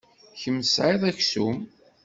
Kemm 0.41 0.59
tesɛid 0.61 1.01
aksum. 1.09 1.57